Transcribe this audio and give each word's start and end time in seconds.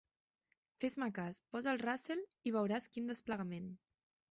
Fes-me 0.83 1.09
cas, 1.17 1.41
posa 1.57 1.69
el 1.77 1.81
Russell 1.83 2.25
i 2.53 2.57
veuràs 2.59 2.91
quin 2.97 3.13
desplegament. 3.15 3.71